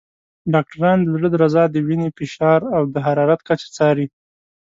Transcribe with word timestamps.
ډاکټران 0.53 0.97
د 1.01 1.07
زړه 1.15 1.29
درزا، 1.33 1.63
د 1.71 1.75
وینې 1.87 2.09
فشار، 2.17 2.59
او 2.75 2.83
د 2.93 2.95
حرارت 3.05 3.39
کچه 3.47 3.67
څاري. 3.77 4.05